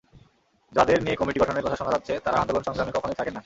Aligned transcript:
যাঁদের 0.73 1.03
নিয়ে 1.03 1.15
কমিটি 1.15 1.39
গঠনের 1.39 1.63
কথা 1.65 1.75
শোনা 1.75 1.91
যাচ্ছে, 1.91 2.13
তাঁরা 2.19 2.37
আন্দোলন-সংগ্রামে 2.39 2.91
কখনোই 2.91 3.15
থাকেন 3.15 3.33
না। 3.33 3.39